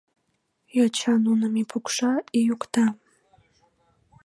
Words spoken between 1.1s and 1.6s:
нуным